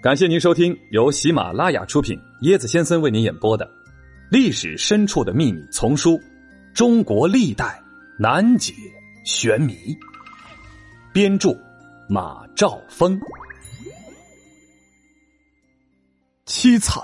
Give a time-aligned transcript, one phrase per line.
[0.00, 3.66] 感谢您收听由喜马拉雅出品、椰子先生为您演播的
[4.30, 6.12] 《历史深处的秘密》丛书
[6.72, 7.82] 《中国历代
[8.16, 8.72] 难解
[9.24, 9.74] 玄谜》，
[11.12, 11.50] 编著
[12.08, 13.20] 马兆峰。
[16.46, 17.02] 凄惨，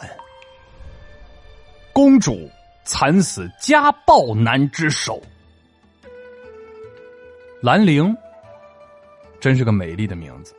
[1.93, 2.49] 公主
[2.85, 5.21] 惨死家暴男之手。
[7.61, 8.17] 兰陵，
[9.41, 10.55] 真是个美丽的名字。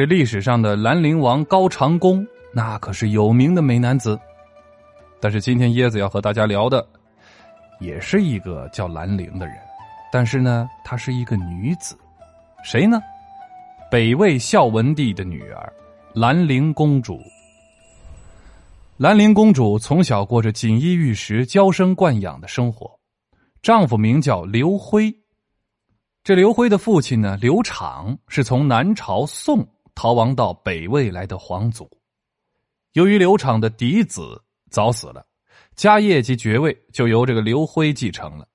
[0.00, 4.18] 这历史上的兰陵王高长恭，那可是有名的美男子。
[5.20, 6.88] 但是今天椰子要和大家聊的，
[7.80, 9.54] 也是一个叫兰陵的人，
[10.10, 11.94] 但是呢，她是一个女子，
[12.64, 12.98] 谁呢？
[13.90, 15.70] 北魏孝文帝的女儿，
[16.14, 17.20] 兰陵公主。
[18.96, 22.90] 兰陵公主从小过着锦衣玉食、娇生惯养的生活，
[23.60, 25.14] 丈夫名叫刘辉。
[26.24, 29.62] 这刘辉的父亲呢，刘昶是从南朝宋。
[30.00, 31.86] 逃亡到北魏来的皇祖，
[32.94, 35.22] 由于刘昶的嫡子早死了，
[35.76, 38.48] 家业及爵位就由这个刘辉继承了，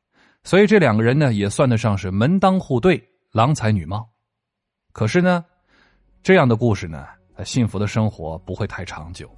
[0.44, 3.00] 所以这两个人呢也算得上是门当户对、
[3.32, 4.10] 郎才女貌。
[4.92, 5.46] 可是呢，
[6.24, 7.06] 这样的故事呢，
[7.46, 9.30] 幸福的生活不会太长久。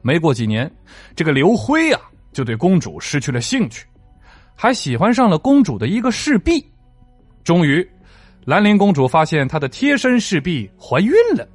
[0.00, 0.68] 没过几年，
[1.14, 2.00] 这个刘辉呀
[2.32, 3.86] 就对公主失去了兴趣，
[4.56, 6.60] 还喜欢上了公主的一个侍婢，
[7.44, 7.88] 终于。
[8.44, 11.46] 兰陵公主发现她的贴身侍婢怀孕了，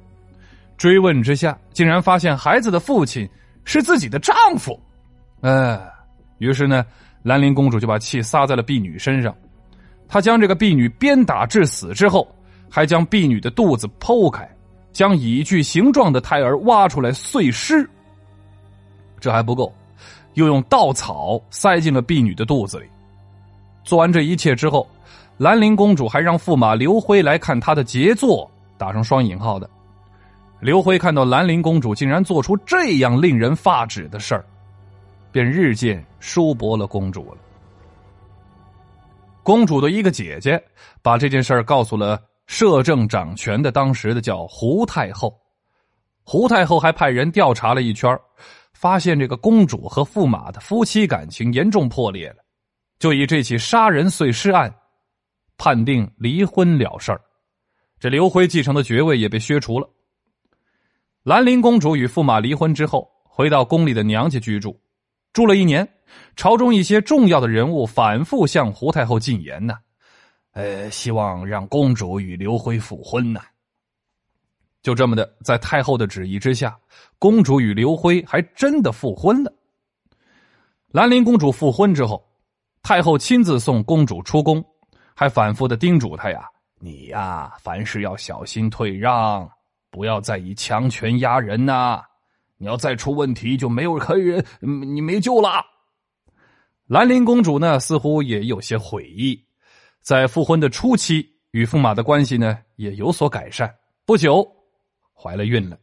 [0.78, 3.28] 追问之下，竟然发现孩子的父亲
[3.64, 4.78] 是自己的丈夫。
[5.42, 5.78] 哎，
[6.38, 6.84] 于是呢，
[7.22, 9.34] 兰陵公主就把气撒在了婢女身上，
[10.08, 12.26] 她将这个婢女鞭打致死之后，
[12.70, 14.48] 还将婢女的肚子剖开，
[14.90, 17.88] 将已具形状的胎儿挖出来碎尸。
[19.20, 19.70] 这还不够，
[20.34, 22.86] 又用稻草塞进了婢女的肚子里。
[23.84, 24.88] 做完这一切之后。
[25.38, 29.70] 兰陵公主还让驸马刘辉来看她的杰作，打上双引号的。
[30.60, 34.44] 刘辉看到兰陵公主竟然做出这样令人发指的事儿，
[35.30, 37.38] 便日渐疏薄了公主了。
[39.44, 40.60] 公主的一个姐姐
[41.00, 45.32] 把这件事儿告诉了摄政掌权的当时的叫胡太后，
[46.24, 48.18] 胡太后还派人调查了一圈，
[48.72, 52.38] 发现这个公主和驸马的夫妻感情严重破裂了，
[52.98, 54.74] 就以这起杀人碎尸案。
[55.58, 57.20] 判定离婚了事儿，
[58.00, 59.90] 这刘辉继承的爵位也被削除了。
[61.24, 64.80] 兰陵公主与驸马离婚之后，回到宫里的娘家居住，
[65.32, 65.86] 住了一年。
[66.36, 69.74] 朝中一些重要的人物反复向胡太后进言呢，
[70.52, 73.40] 呃，希望让公主与刘辉复婚呢。
[74.80, 76.78] 就这么的，在太后的旨意之下，
[77.18, 79.52] 公主与刘辉还真的复婚了。
[80.92, 82.26] 兰陵公主复婚之后，
[82.82, 84.64] 太后亲自送公主出宫。
[85.18, 86.48] 还反复的叮嘱他呀
[86.78, 89.50] ：“你呀，凡事要小心退让，
[89.90, 92.00] 不要再以强权压人呐！
[92.56, 95.60] 你要再出问题，就没有可以，你没救了。”
[96.86, 99.44] 兰陵公主呢，似乎也有些悔意，
[100.02, 103.74] 在复婚的初期，与驸马的关系呢也有所改善。
[104.06, 104.48] 不久，
[105.12, 105.76] 怀了孕了。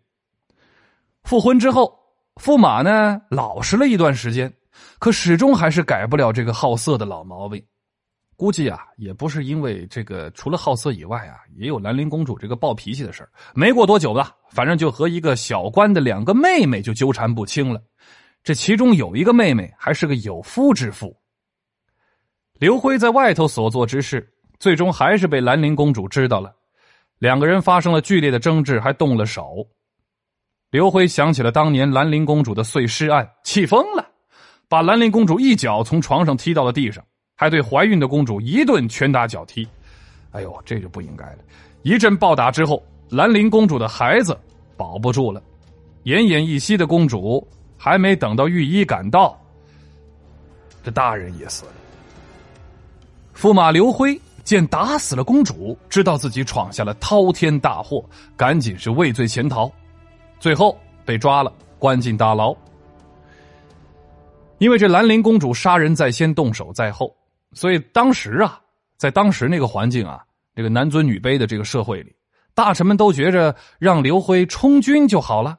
[1.24, 1.94] 复婚之后，
[2.36, 4.50] 驸马呢老实了一段时间，
[4.98, 7.62] 可始终还是改不了这个好色的老毛病。
[8.38, 17.82] 估计啊，也不是因为这个，除了好色以外啊，也有兰陵公主这个暴脾气的事没过多久吧，反正就和一个小官的两个妹妹就纠缠不清了。
[18.44, 21.16] 这其中有一个妹妹还是个有夫之妇。
[22.60, 24.30] 刘辉在外头所做之事，
[24.60, 26.54] 最终还是被兰陵公主知道了，
[27.20, 29.66] 两个人发生了剧烈的争执，还动了手。
[30.72, 34.06] 刘辉想起了当年兰陵公主的碎尸案，气疯了，
[34.68, 37.02] 把兰陵公主一脚从床上踢到了地上。
[37.36, 39.68] 还对怀孕的公主一顿拳打脚踢，
[40.32, 41.38] 哎呦，这就不应该了！
[41.84, 44.38] 一阵暴打之后，兰陵公主的孩子
[44.78, 45.42] 保不住了，
[46.06, 47.46] 奄奄一息的公主
[47.78, 49.38] 还没等到御医赶到，
[50.82, 51.72] 这大人也死了。
[53.36, 58.04] 驸马刘辉见打死了公主，知道自己闯下了滔天大祸，
[58.38, 59.70] 赶紧是畏罪潜逃，
[60.40, 62.56] 最后被抓了，关进大牢。
[64.58, 67.14] 因为这兰陵公主杀人在先，动手在后。
[67.56, 68.62] 所以当时啊，
[68.98, 70.24] 在当时那个环境啊，
[70.54, 72.16] 这个男尊女卑的这个社会里，
[72.54, 75.58] 大臣们都觉着让刘辉充军就好了，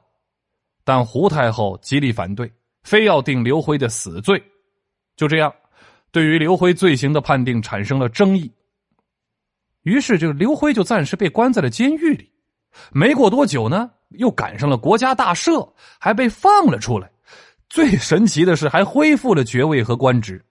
[0.85, 2.49] 但胡太后极力反对，
[2.83, 4.41] 非要定刘辉的死罪。
[5.15, 5.51] 就这样，
[6.11, 8.49] 对于刘辉罪行的判定产生了争议。
[9.81, 12.31] 于是，这个刘辉就暂时被关在了监狱里。
[12.91, 15.67] 没过多久呢，又赶上了国家大赦，
[15.99, 17.09] 还被放了出来。
[17.69, 20.43] 最神奇的是，还恢复了爵位和官职。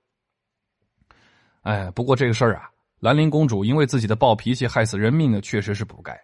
[1.67, 2.71] 哎，不过这个事儿啊，
[3.01, 6.17] 兰陵公主因为自己的暴脾气害死人命呢，确实是不该。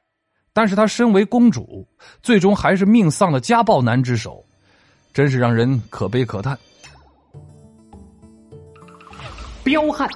[0.52, 1.84] 但是她身为公主，
[2.22, 4.44] 最终还是命丧了家暴男之手，
[5.12, 6.56] 真是让人可悲可叹。
[9.64, 10.08] 彪悍，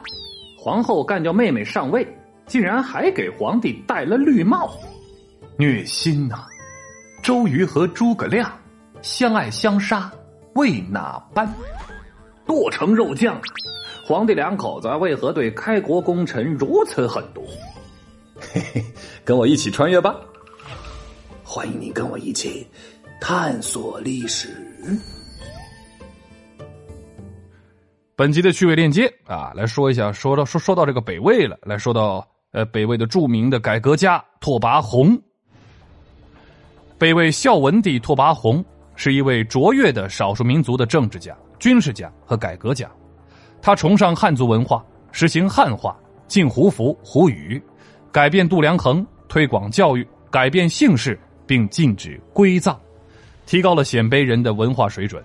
[0.56, 2.06] 皇后干掉妹妹上位，
[2.46, 4.78] 竟然还给皇帝戴了绿帽，
[5.58, 6.46] 虐心呐！
[7.20, 8.48] 周瑜和诸葛亮
[9.02, 10.08] 相爱相杀，
[10.54, 11.52] 为哪般？
[12.46, 13.40] 剁成肉酱，
[14.08, 17.44] 皇帝两口子为何对开国功臣如此狠毒？
[18.38, 18.84] 嘿嘿，
[19.24, 20.14] 跟我一起穿越吧！
[21.42, 22.64] 欢迎你跟我一起
[23.20, 24.48] 探索历史。
[28.14, 35.20] 本集的趣味链接啊，来说一下，说到说说到这个北魏了，来说到呃北魏的著名的改革家拓跋宏。
[36.96, 38.64] 北魏孝文帝拓跋宏
[38.94, 42.88] 是一位卓越的少数民族的政治家、军事家和改革家，
[43.66, 44.80] 他崇尚汉族文化，
[45.10, 45.98] 实行汉化，
[46.28, 47.60] 禁胡服、胡语，
[48.12, 51.18] 改变度量衡，推广教育，改变姓氏，
[51.48, 52.78] 并禁止归葬，
[53.44, 55.20] 提高了鲜卑人的文化水准。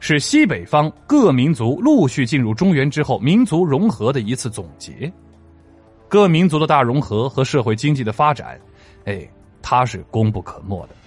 [0.00, 5.12] 是西北方各民族陆续进入中原之后民族融合的一次总结，
[6.08, 8.60] 各民族的大融合和社会经济的发展，
[9.04, 9.24] 哎，
[9.62, 11.03] 它是功不可没的。